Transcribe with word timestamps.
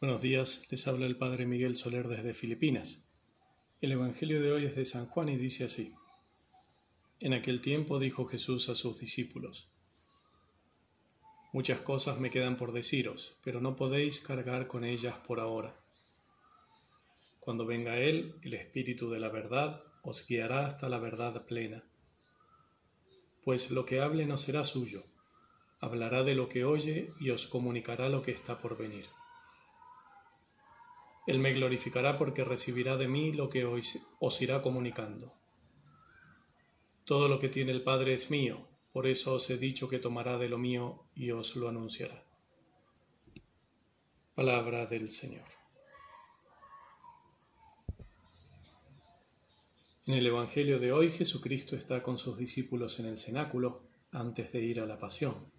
Buenos 0.00 0.22
días, 0.22 0.64
les 0.70 0.86
habla 0.86 1.06
el 1.06 1.16
Padre 1.16 1.44
Miguel 1.44 1.74
Soler 1.74 2.06
desde 2.06 2.32
Filipinas. 2.32 3.10
El 3.80 3.90
Evangelio 3.90 4.40
de 4.40 4.52
hoy 4.52 4.64
es 4.64 4.76
de 4.76 4.84
San 4.84 5.06
Juan 5.06 5.28
y 5.28 5.36
dice 5.36 5.64
así. 5.64 5.92
En 7.18 7.32
aquel 7.32 7.60
tiempo 7.60 7.98
dijo 7.98 8.24
Jesús 8.24 8.68
a 8.68 8.76
sus 8.76 9.00
discípulos, 9.00 9.68
Muchas 11.52 11.80
cosas 11.80 12.20
me 12.20 12.30
quedan 12.30 12.56
por 12.56 12.70
deciros, 12.70 13.34
pero 13.42 13.60
no 13.60 13.74
podéis 13.74 14.20
cargar 14.20 14.68
con 14.68 14.84
ellas 14.84 15.18
por 15.26 15.40
ahora. 15.40 15.74
Cuando 17.40 17.66
venga 17.66 17.98
Él, 17.98 18.36
el 18.42 18.54
Espíritu 18.54 19.10
de 19.10 19.18
la 19.18 19.30
verdad, 19.30 19.82
os 20.02 20.24
guiará 20.28 20.64
hasta 20.64 20.88
la 20.88 21.00
verdad 21.00 21.44
plena. 21.44 21.82
Pues 23.42 23.72
lo 23.72 23.84
que 23.84 24.00
hable 24.00 24.26
no 24.26 24.36
será 24.36 24.62
suyo, 24.62 25.02
hablará 25.80 26.22
de 26.22 26.36
lo 26.36 26.48
que 26.48 26.64
oye 26.64 27.12
y 27.18 27.30
os 27.30 27.48
comunicará 27.48 28.08
lo 28.08 28.22
que 28.22 28.30
está 28.30 28.58
por 28.58 28.78
venir. 28.78 29.06
Él 31.28 31.40
me 31.40 31.52
glorificará 31.52 32.16
porque 32.16 32.42
recibirá 32.42 32.96
de 32.96 33.06
mí 33.06 33.34
lo 33.34 33.50
que 33.50 33.66
os 33.66 34.40
irá 34.40 34.62
comunicando. 34.62 35.34
Todo 37.04 37.28
lo 37.28 37.38
que 37.38 37.50
tiene 37.50 37.70
el 37.72 37.82
Padre 37.82 38.14
es 38.14 38.30
mío, 38.30 38.66
por 38.94 39.06
eso 39.06 39.34
os 39.34 39.50
he 39.50 39.58
dicho 39.58 39.90
que 39.90 39.98
tomará 39.98 40.38
de 40.38 40.48
lo 40.48 40.56
mío 40.56 41.04
y 41.14 41.30
os 41.30 41.54
lo 41.56 41.68
anunciará. 41.68 42.24
Palabra 44.34 44.86
del 44.86 45.10
Señor. 45.10 45.44
En 50.06 50.14
el 50.14 50.26
Evangelio 50.26 50.78
de 50.78 50.92
hoy 50.92 51.10
Jesucristo 51.10 51.76
está 51.76 52.02
con 52.02 52.16
sus 52.16 52.38
discípulos 52.38 53.00
en 53.00 53.04
el 53.04 53.18
cenáculo 53.18 53.82
antes 54.12 54.50
de 54.52 54.60
ir 54.60 54.80
a 54.80 54.86
la 54.86 54.96
pasión. 54.96 55.52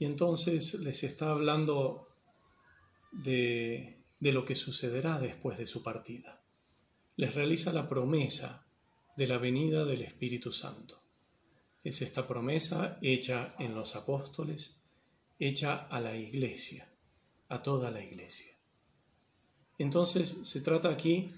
Y 0.00 0.06
entonces 0.06 0.74
les 0.80 1.04
está 1.04 1.30
hablando 1.30 2.08
de 3.12 3.99
de 4.20 4.32
lo 4.32 4.44
que 4.44 4.54
sucederá 4.54 5.18
después 5.18 5.58
de 5.58 5.66
su 5.66 5.82
partida. 5.82 6.40
Les 7.16 7.34
realiza 7.34 7.72
la 7.72 7.88
promesa 7.88 8.66
de 9.16 9.26
la 9.26 9.38
venida 9.38 9.84
del 9.84 10.02
Espíritu 10.02 10.52
Santo. 10.52 11.02
Es 11.82 12.02
esta 12.02 12.28
promesa 12.28 12.98
hecha 13.00 13.54
en 13.58 13.74
los 13.74 13.96
apóstoles, 13.96 14.82
hecha 15.38 15.86
a 15.88 16.00
la 16.00 16.16
iglesia, 16.16 16.86
a 17.48 17.62
toda 17.62 17.90
la 17.90 18.04
iglesia. 18.04 18.52
Entonces 19.78 20.36
se 20.42 20.60
trata 20.60 20.90
aquí 20.90 21.32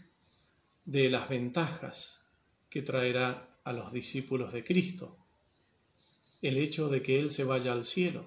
de 0.85 1.09
las 1.09 1.29
ventajas 1.29 2.27
que 2.69 2.83
traerá 2.83 3.61
a 3.63 3.73
los 3.73 3.93
discípulos 3.93 4.53
de 4.53 4.65
Cristo, 4.65 5.17
el 6.41 6.57
hecho 6.57 6.89
de 6.89 7.03
que 7.03 7.21
Él 7.21 7.31
se 7.31 7.45
vaya 7.45 7.73
al 7.73 7.85
cielo 7.85 8.27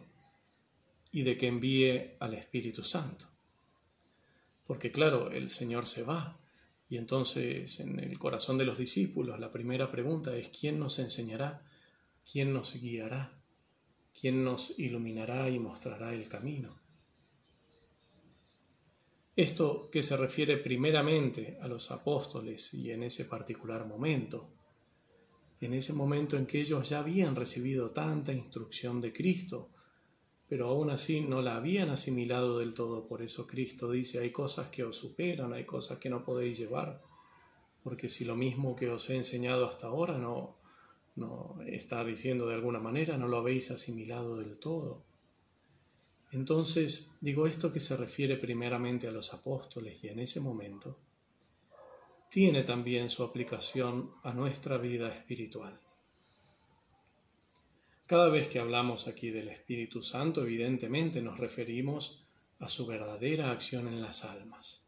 y 1.12 1.24
de 1.24 1.36
que 1.38 1.48
envíe 1.48 2.16
al 2.20 2.34
Espíritu 2.34 2.84
Santo. 2.84 3.35
Porque 4.66 4.92
claro, 4.92 5.32
el 5.32 5.50
Señor 5.50 5.86
se 5.86 6.04
va. 6.04 6.40
Y 6.88 6.98
entonces 6.98 7.80
en 7.80 8.00
el 8.00 8.18
corazón 8.20 8.58
de 8.58 8.66
los 8.66 8.78
discípulos 8.78 9.40
la 9.40 9.52
primera 9.52 9.90
pregunta 9.90 10.36
es 10.36 10.50
¿quién 10.50 10.80
nos 10.80 11.00
enseñará? 11.00 11.64
¿Quién 12.32 12.54
nos 12.54 12.74
guiará? 12.74 13.40
¿Quién 14.20 14.44
nos 14.44 14.78
iluminará 14.80 15.50
y 15.50 15.60
mostrará 15.60 16.14
el 16.14 16.28
camino? 16.28 16.76
Esto 19.36 19.90
que 19.92 20.02
se 20.02 20.16
refiere 20.16 20.58
primeramente 20.58 21.58
a 21.62 21.68
los 21.68 21.92
apóstoles 21.92 22.74
y 22.74 22.92
en 22.92 23.04
ese 23.04 23.26
particular 23.26 23.86
momento, 23.86 24.50
en 25.60 25.74
ese 25.74 25.92
momento 25.92 26.38
en 26.38 26.46
que 26.46 26.62
ellos 26.62 26.88
ya 26.88 27.00
habían 27.00 27.36
recibido 27.36 27.92
tanta 27.92 28.32
instrucción 28.32 29.02
de 29.02 29.12
Cristo, 29.12 29.72
pero 30.48 30.70
aún 30.70 30.90
así 30.90 31.22
no 31.22 31.42
la 31.42 31.56
habían 31.56 31.90
asimilado 31.90 32.60
del 32.60 32.76
todo. 32.76 33.08
Por 33.08 33.22
eso 33.22 33.48
Cristo 33.48 33.92
dice, 33.92 34.20
hay 34.20 34.32
cosas 34.32 34.70
que 34.70 34.84
os 34.84 34.96
superan, 34.96 35.54
hay 35.54 35.66
cosas 35.66 35.98
que 35.98 36.10
no 36.10 36.24
podéis 36.24 36.58
llevar, 36.58 37.02
porque 37.84 38.10
si 38.10 38.26
lo 38.26 38.36
mismo 38.36 38.76
que 38.76 38.90
os 38.90 39.10
he 39.10 39.16
enseñado 39.16 39.68
hasta 39.68 39.88
ahora 39.88 40.18
no, 40.18 40.56
no 41.16 41.58
está 41.66 42.04
diciendo 42.04 42.48
de 42.48 42.56
alguna 42.56 42.80
manera, 42.80 43.18
no 43.18 43.28
lo 43.28 43.38
habéis 43.38 43.72
asimilado 43.72 44.38
del 44.38 44.60
todo. 44.60 45.04
Entonces, 46.32 47.12
digo 47.22 47.48
esto 47.48 47.72
que 47.72 47.80
se 47.80 47.96
refiere 47.96 48.36
primeramente 48.36 49.08
a 49.08 49.12
los 49.12 49.34
apóstoles 49.34 50.04
y 50.04 50.10
en 50.10 50.20
ese 50.20 50.42
momento 50.42 50.98
tiene 52.30 52.64
también 52.64 53.10
su 53.10 53.24
aplicación 53.24 54.12
a 54.24 54.34
nuestra 54.34 54.78
vida 54.78 55.14
espiritual. 55.14 55.80
Cada 58.08 58.30
vez 58.30 58.48
que 58.50 58.60
hablamos 58.60 59.08
aquí 59.08 59.32
del 59.32 59.48
Espíritu 59.48 60.04
Santo, 60.04 60.44
evidentemente 60.44 61.24
nos 61.24 61.40
referimos 61.40 62.24
a 62.60 62.70
su 62.70 62.86
verdadera 62.86 63.50
acción 63.50 63.88
en 63.88 64.00
las 64.00 64.24
almas, 64.24 64.86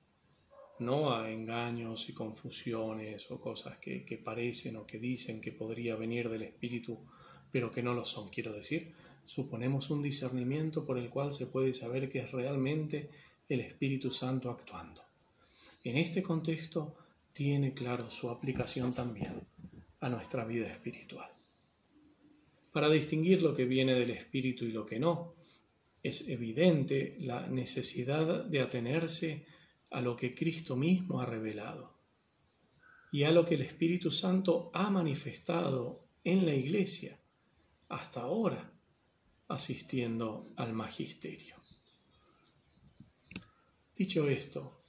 no 0.78 1.12
a 1.12 1.32
engaños 1.32 2.10
y 2.10 2.14
confusiones 2.14 3.32
o 3.32 3.42
cosas 3.42 3.80
que, 3.80 4.22
parecen 4.24 4.76
o 4.76 4.86
que 4.86 5.00
dicen 5.00 5.42
que 5.42 5.52
podría 5.52 5.96
venir 5.96 6.30
del 6.30 6.44
Espíritu, 6.44 7.00
pero 7.52 7.72
que 7.72 7.82
no 7.82 7.96
lo 7.96 8.06
son. 8.06 8.30
Quiero 8.30 8.54
decir, 8.54 8.94
suponemos 9.26 9.90
un 9.90 10.04
discernimiento 10.04 10.86
por 10.86 11.00
el 11.00 11.10
cual 11.10 11.32
se 11.34 11.48
puede 11.48 11.74
saber 11.74 12.10
que 12.10 12.20
es 12.20 12.32
realmente 12.32 13.10
el 13.50 13.62
Espíritu 13.62 14.12
Santo 14.12 14.52
actuando. 14.52 15.02
En 15.84 15.98
este 15.98 16.22
contexto 16.22 16.96
tiene 17.34 17.74
claro 17.74 18.12
su 18.12 18.30
aplicación 18.30 18.94
también 18.94 19.34
a 20.02 20.08
nuestra 20.08 20.46
vida 20.46 20.68
espiritual 20.68 21.37
para 22.78 22.90
distinguir 22.90 23.42
lo 23.42 23.56
que 23.56 23.66
viene 23.66 23.96
del 23.96 24.12
Espíritu 24.12 24.64
y 24.64 24.70
lo 24.70 24.86
que 24.86 25.00
no. 25.00 25.34
Es 26.04 26.28
evidente 26.30 27.18
la 27.22 27.48
necesidad 27.48 28.46
de 28.46 28.62
atenerse 28.62 29.48
a 29.90 30.00
lo 30.00 30.16
que 30.16 30.30
Cristo 30.30 30.76
mismo 30.76 31.20
ha 31.20 31.26
revelado 31.26 31.98
y 33.12 33.24
a 33.24 33.32
lo 33.32 33.46
que 33.46 33.56
el 33.56 33.64
Espíritu 33.64 34.12
Santo 34.12 34.70
ha 34.76 34.92
manifestado 34.92 36.04
en 36.24 36.46
la 36.46 36.54
Iglesia 36.54 37.20
hasta 37.90 38.22
ahora 38.22 38.72
asistiendo 39.48 40.54
al 40.56 40.74
magisterio. 40.74 41.56
Dicho 43.96 44.30
esto, 44.30 44.82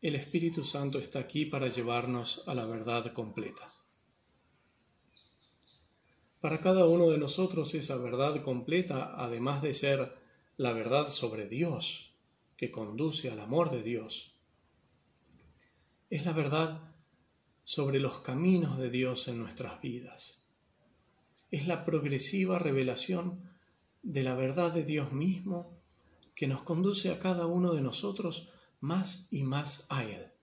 el 0.00 0.14
Espíritu 0.14 0.64
Santo 0.64 0.98
está 0.98 1.18
aquí 1.18 1.44
para 1.44 1.68
llevarnos 1.68 2.42
a 2.46 2.54
la 2.54 2.64
verdad 2.64 3.12
completa. 3.12 3.70
Para 6.44 6.58
cada 6.58 6.84
uno 6.84 7.08
de 7.08 7.16
nosotros 7.16 7.74
esa 7.74 7.96
verdad 7.96 8.42
completa, 8.42 9.14
además 9.16 9.62
de 9.62 9.72
ser 9.72 10.14
la 10.58 10.74
verdad 10.74 11.06
sobre 11.06 11.48
Dios, 11.48 12.12
que 12.58 12.70
conduce 12.70 13.30
al 13.30 13.40
amor 13.40 13.70
de 13.70 13.82
Dios, 13.82 14.34
es 16.10 16.26
la 16.26 16.34
verdad 16.34 16.82
sobre 17.64 17.98
los 17.98 18.18
caminos 18.18 18.76
de 18.76 18.90
Dios 18.90 19.26
en 19.28 19.38
nuestras 19.38 19.80
vidas. 19.80 20.44
Es 21.50 21.66
la 21.66 21.82
progresiva 21.82 22.58
revelación 22.58 23.40
de 24.02 24.22
la 24.22 24.34
verdad 24.34 24.70
de 24.70 24.84
Dios 24.84 25.14
mismo 25.14 25.80
que 26.34 26.46
nos 26.46 26.60
conduce 26.60 27.10
a 27.10 27.20
cada 27.20 27.46
uno 27.46 27.72
de 27.72 27.80
nosotros 27.80 28.50
más 28.80 29.28
y 29.30 29.44
más 29.44 29.86
a 29.88 30.04
Él. 30.04 30.33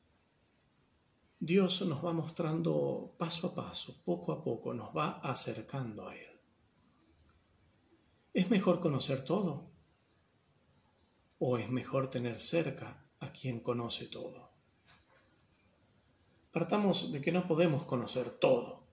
Dios 1.44 1.82
nos 1.88 2.06
va 2.06 2.14
mostrando 2.14 3.16
paso 3.18 3.48
a 3.48 3.56
paso, 3.56 4.00
poco 4.06 4.32
a 4.32 4.44
poco, 4.44 4.76
nos 4.76 4.96
va 4.96 5.22
acercando 5.22 6.08
a 6.08 6.16
Él. 6.16 6.40
¿Es 8.32 8.52
mejor 8.52 8.80
conocer 8.80 9.26
todo? 9.26 9.72
¿O 11.40 11.58
es 11.58 11.68
mejor 11.72 12.12
tener 12.12 12.40
cerca 12.40 13.08
a 13.20 13.32
quien 13.32 13.62
conoce 13.62 14.06
todo? 14.06 14.52
Partamos 16.52 17.12
de 17.12 17.20
que 17.20 17.32
no 17.32 17.48
podemos 17.48 17.86
conocer 17.86 18.34
todo 18.34 18.84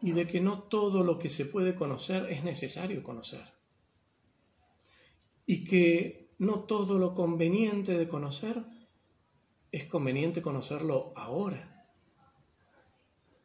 y 0.00 0.12
de 0.12 0.28
que 0.28 0.40
no 0.40 0.62
todo 0.62 1.02
lo 1.02 1.18
que 1.18 1.28
se 1.28 1.46
puede 1.46 1.74
conocer 1.74 2.30
es 2.30 2.44
necesario 2.44 3.02
conocer. 3.02 3.42
Y 5.44 5.64
que 5.64 6.30
no 6.38 6.60
todo 6.60 7.00
lo 7.00 7.14
conveniente 7.14 7.98
de 7.98 8.06
conocer 8.06 8.64
es 9.72 9.86
conveniente 9.86 10.42
conocerlo 10.42 11.14
ahora. 11.16 11.88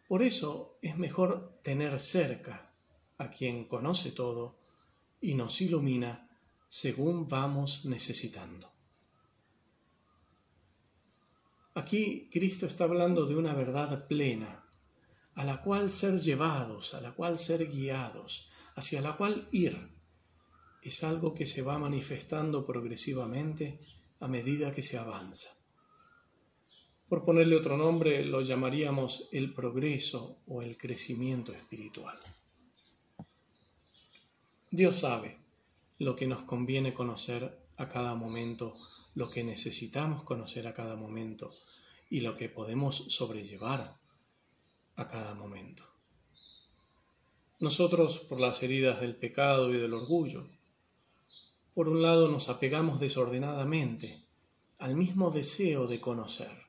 Por 0.09 0.21
eso 0.21 0.77
es 0.81 0.97
mejor 0.97 1.59
tener 1.63 1.97
cerca 1.99 2.69
a 3.17 3.29
quien 3.29 3.65
conoce 3.65 4.11
todo 4.11 4.57
y 5.21 5.33
nos 5.33 5.61
ilumina 5.61 6.29
según 6.67 7.27
vamos 7.27 7.85
necesitando. 7.85 8.69
Aquí 11.75 12.27
Cristo 12.29 12.65
está 12.65 12.83
hablando 12.83 13.25
de 13.25 13.35
una 13.35 13.53
verdad 13.53 14.07
plena, 14.07 14.65
a 15.35 15.45
la 15.45 15.61
cual 15.61 15.89
ser 15.89 16.19
llevados, 16.19 16.93
a 16.93 17.01
la 17.01 17.13
cual 17.13 17.37
ser 17.37 17.67
guiados, 17.67 18.49
hacia 18.75 19.01
la 19.01 19.15
cual 19.15 19.47
ir. 19.51 19.77
Es 20.81 21.03
algo 21.03 21.33
que 21.33 21.45
se 21.45 21.61
va 21.61 21.77
manifestando 21.77 22.65
progresivamente 22.65 23.79
a 24.19 24.27
medida 24.27 24.71
que 24.71 24.81
se 24.81 24.97
avanza. 24.97 25.57
Por 27.09 27.23
ponerle 27.23 27.55
otro 27.55 27.77
nombre, 27.77 28.25
lo 28.25 28.41
llamaríamos 28.41 29.29
el 29.31 29.53
progreso 29.53 30.39
o 30.45 30.61
el 30.61 30.77
crecimiento 30.77 31.53
espiritual. 31.53 32.17
Dios 34.69 34.97
sabe 34.97 35.37
lo 35.99 36.17
que 36.17 36.27
nos 36.27 36.41
conviene 36.41 36.93
conocer 36.93 37.57
a 37.77 37.87
cada 37.87 38.13
momento 38.15 38.75
lo 39.15 39.29
que 39.29 39.43
necesitamos 39.43 40.23
conocer 40.23 40.67
a 40.67 40.73
cada 40.73 40.95
momento 40.97 41.49
y 42.09 42.19
lo 42.19 42.35
que 42.35 42.49
podemos 42.49 43.05
sobrellevar 43.07 43.97
a 44.95 45.07
cada 45.07 45.33
momento. 45.33 45.83
Nosotros, 47.59 48.19
por 48.19 48.41
las 48.41 48.61
heridas 48.61 48.99
del 48.99 49.15
pecado 49.15 49.73
y 49.73 49.77
del 49.77 49.93
orgullo, 49.93 50.45
por 51.73 51.87
un 51.87 52.01
lado 52.01 52.27
nos 52.27 52.49
apegamos 52.49 52.99
desordenadamente 52.99 54.21
al 54.79 54.95
mismo 54.95 55.31
deseo 55.31 55.87
de 55.87 55.99
conocer 55.99 56.66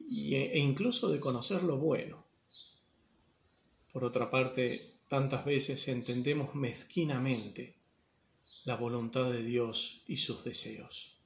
e 0.00 0.58
incluso 0.58 1.08
de 1.08 1.20
conocer 1.20 1.62
lo 1.62 1.76
bueno. 1.76 2.24
Por 3.92 4.04
otra 4.04 4.30
parte, 4.30 4.98
tantas 5.08 5.44
veces 5.44 5.88
entendemos 5.88 6.54
mezquinamente 6.54 7.74
la 8.64 8.76
voluntad 8.76 9.30
de 9.30 9.42
Dios 9.42 10.02
y 10.06 10.18
sus 10.18 10.44
deseos. 10.44 11.16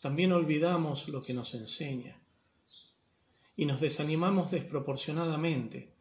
También 0.00 0.32
olvidamos 0.32 1.08
lo 1.08 1.22
que 1.22 1.34
nos 1.34 1.54
enseña 1.54 2.20
y 3.56 3.64
nos 3.64 3.80
desanimamos 3.80 4.50
desproporcionadamente 4.50 5.92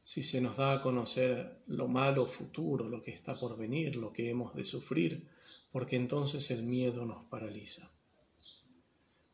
si 0.00 0.22
se 0.22 0.40
nos 0.40 0.56
da 0.56 0.72
a 0.72 0.82
conocer 0.82 1.62
lo 1.66 1.86
malo 1.86 2.26
futuro, 2.26 2.88
lo 2.88 3.02
que 3.02 3.10
está 3.10 3.38
por 3.38 3.56
venir, 3.56 3.96
lo 3.96 4.12
que 4.12 4.30
hemos 4.30 4.54
de 4.54 4.64
sufrir, 4.64 5.28
porque 5.70 5.96
entonces 5.96 6.50
el 6.50 6.62
miedo 6.62 7.04
nos 7.04 7.24
paraliza. 7.26 7.90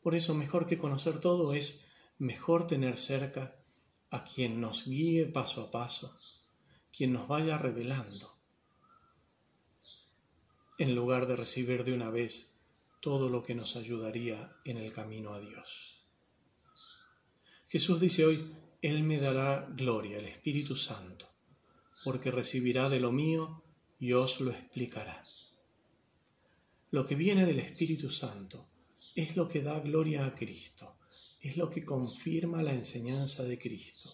Por 0.05 0.15
eso 0.15 0.35
mejor 0.35 0.67
que 0.67 0.77
conocer 0.77 1.19
todo 1.19 1.55
es 1.55 1.87
mejor 2.19 2.67
tener 2.67 2.99
cerca 2.99 3.57
a 4.11 4.23
quien 4.23 4.61
nos 4.61 4.85
guíe 4.85 5.25
paso 5.25 5.63
a 5.63 5.71
paso, 5.71 6.15
quien 6.95 7.15
nos 7.15 7.27
vaya 7.27 7.57
revelando, 7.57 8.31
en 10.77 10.95
lugar 10.95 11.27
de 11.27 11.37
recibir 11.37 11.85
de 11.85 11.95
una 11.95 12.11
vez 12.11 12.53
todo 13.01 13.31
lo 13.31 13.43
que 13.43 13.55
nos 13.55 13.77
ayudaría 13.77 14.55
en 14.67 14.77
el 14.77 14.93
camino 14.93 15.33
a 15.33 15.41
Dios. 15.41 16.03
Jesús 17.69 17.99
dice 17.99 18.27
hoy, 18.27 18.55
Él 18.83 19.05
me 19.05 19.19
dará 19.19 19.67
gloria, 19.71 20.19
el 20.19 20.27
Espíritu 20.27 20.77
Santo, 20.77 21.27
porque 22.05 22.31
recibirá 22.31 22.91
de 22.91 23.01
lo 23.01 23.11
mío 23.11 23.63
y 23.99 24.13
os 24.13 24.43
lo 24.43 24.51
explicará. 24.51 25.25
Lo 26.91 27.07
que 27.07 27.15
viene 27.15 27.47
del 27.47 27.61
Espíritu 27.61 28.11
Santo 28.11 28.69
es 29.15 29.37
lo 29.37 29.49
que 29.49 29.63
da 29.63 29.81
gloria 29.81 30.27
a 30.27 30.35
Cristo, 30.35 30.97
es 31.41 31.57
lo 31.57 31.71
que 31.71 31.85
confirma 31.85 32.63
la 32.63 32.75
enseñanza 32.75 33.45
de 33.45 33.59
Cristo, 33.59 34.11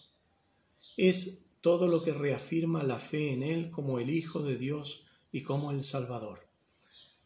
es 0.97 1.45
todo 1.61 1.87
lo 1.87 2.03
que 2.03 2.13
reafirma 2.13 2.83
la 2.83 2.99
fe 2.99 3.33
en 3.33 3.43
Él 3.43 3.71
como 3.71 3.99
el 3.99 4.09
Hijo 4.09 4.41
de 4.41 4.57
Dios 4.57 5.05
y 5.31 5.41
como 5.41 5.71
el 5.71 5.83
Salvador, 5.83 6.47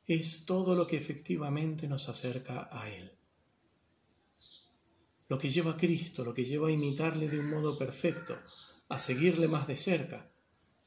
es 0.08 0.46
todo 0.46 0.76
lo 0.76 0.88
que 0.88 0.98
efectivamente 0.98 1.88
nos 1.88 2.10
acerca 2.10 2.70
a 2.72 2.90
Él 2.90 3.12
lo 5.28 5.40
que 5.40 5.50
lleva 5.50 5.72
a 5.72 5.78
Cristo, 5.78 6.24
lo 6.24 6.34
que 6.34 6.46
lleva 6.46 6.68
a 6.68 6.72
imitarle 6.72 7.28
de 7.28 7.40
un 7.40 7.50
modo 7.50 7.78
perfecto, 7.78 8.38
a 8.90 9.00
seguirle 9.00 9.48
más 9.48 9.68
de 9.68 9.76
cerca 9.76 10.30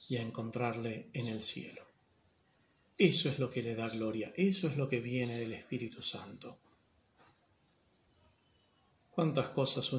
y 0.09 0.17
a 0.17 0.23
encontrarle 0.23 1.09
en 1.13 1.27
el 1.27 1.43
cielo. 1.43 1.83
Eso 2.97 3.29
es 3.29 3.39
lo 3.39 3.51
que 3.51 3.63
le 3.63 3.75
da 3.75 3.89
gloria, 3.89 4.33
eso 4.37 4.69
es 4.69 4.77
lo 4.77 4.89
que 4.89 5.01
viene 5.01 5.39
del 5.39 5.53
Espíritu 5.55 6.03
Santo. 6.03 6.59
Cuántas 9.19 9.49
cosas 9.49 9.91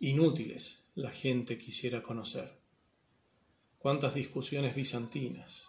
inútiles 0.00 0.84
la 0.96 1.12
gente 1.12 1.56
quisiera 1.56 2.02
conocer, 2.02 2.58
cuántas 3.78 4.14
discusiones 4.14 4.74
bizantinas, 4.74 5.68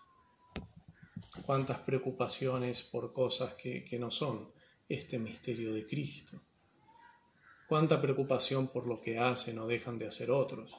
cuántas 1.46 1.82
preocupaciones 1.82 2.82
por 2.82 3.14
cosas 3.14 3.54
que, 3.54 3.86
que 3.86 4.00
no 4.00 4.10
son 4.10 4.52
este 4.88 5.20
misterio 5.20 5.72
de 5.72 5.86
Cristo. 5.86 6.42
Cuánta 7.68 8.02
preocupación 8.02 8.70
por 8.70 8.88
lo 8.88 9.00
que 9.00 9.20
hacen 9.20 9.60
o 9.60 9.68
dejan 9.68 10.00
de 10.00 10.08
hacer 10.08 10.32
otros, 10.32 10.76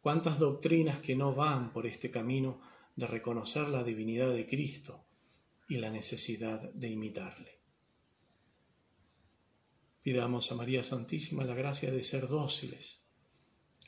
cuántas 0.00 0.40
doctrinas 0.40 0.98
que 0.98 1.14
no 1.14 1.32
van 1.32 1.72
por 1.72 1.86
este 1.86 2.10
camino 2.10 2.60
de 2.96 3.06
reconocer 3.06 3.68
la 3.68 3.84
divinidad 3.84 4.32
de 4.32 4.44
Cristo 4.44 5.04
y 5.68 5.76
la 5.76 5.90
necesidad 5.90 6.68
de 6.72 6.88
imitarle. 6.88 7.63
Pidamos 10.04 10.52
a 10.52 10.54
María 10.54 10.82
Santísima 10.82 11.44
la 11.44 11.54
gracia 11.54 11.90
de 11.90 12.04
ser 12.04 12.28
dóciles 12.28 13.06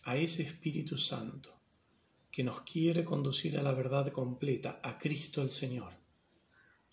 a 0.04 0.16
ese 0.16 0.44
Espíritu 0.44 0.96
Santo 0.96 1.50
que 2.32 2.42
nos 2.42 2.62
quiere 2.62 3.04
conducir 3.04 3.58
a 3.58 3.62
la 3.62 3.72
verdad 3.72 4.10
completa, 4.12 4.80
a 4.82 4.96
Cristo 4.98 5.42
el 5.42 5.50
Señor, 5.50 5.92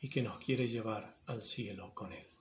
y 0.01 0.09
que 0.09 0.21
nos 0.21 0.39
quiere 0.39 0.67
llevar 0.67 1.21
al 1.25 1.41
cielo 1.41 1.93
con 1.93 2.11
Él. 2.11 2.32